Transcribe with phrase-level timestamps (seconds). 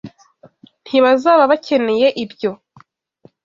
[0.85, 2.51] Ntibazaba bakeneye ibyo.